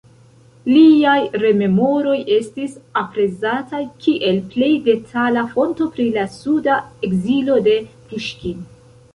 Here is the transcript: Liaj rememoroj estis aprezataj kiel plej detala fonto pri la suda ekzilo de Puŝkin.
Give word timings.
Liaj 0.67 1.17
rememoroj 1.41 2.15
estis 2.37 2.73
aprezataj 3.01 3.81
kiel 4.05 4.41
plej 4.55 4.71
detala 4.89 5.45
fonto 5.53 5.91
pri 5.99 6.09
la 6.19 6.27
suda 6.41 6.79
ekzilo 7.11 7.61
de 7.69 7.81
Puŝkin. 8.09 8.67